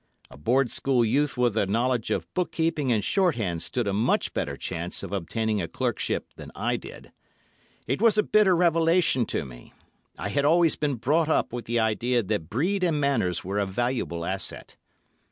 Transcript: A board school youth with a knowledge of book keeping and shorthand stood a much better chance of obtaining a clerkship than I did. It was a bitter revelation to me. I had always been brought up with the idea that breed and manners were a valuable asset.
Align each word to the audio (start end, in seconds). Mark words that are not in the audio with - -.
A 0.31 0.35
board 0.37 0.71
school 0.71 1.05
youth 1.05 1.37
with 1.37 1.55
a 1.55 1.67
knowledge 1.67 2.09
of 2.09 2.25
book 2.33 2.51
keeping 2.51 2.91
and 2.91 3.03
shorthand 3.03 3.61
stood 3.61 3.87
a 3.87 3.93
much 3.93 4.33
better 4.33 4.57
chance 4.57 5.03
of 5.03 5.13
obtaining 5.13 5.61
a 5.61 5.67
clerkship 5.67 6.25
than 6.37 6.49
I 6.55 6.75
did. 6.75 7.11
It 7.85 8.01
was 8.01 8.17
a 8.17 8.23
bitter 8.23 8.55
revelation 8.55 9.27
to 9.27 9.45
me. 9.45 9.73
I 10.17 10.29
had 10.29 10.43
always 10.43 10.75
been 10.75 10.95
brought 10.95 11.29
up 11.29 11.53
with 11.53 11.65
the 11.65 11.79
idea 11.79 12.23
that 12.23 12.49
breed 12.49 12.83
and 12.83 12.99
manners 12.99 13.43
were 13.45 13.59
a 13.59 13.67
valuable 13.67 14.25
asset. 14.25 14.75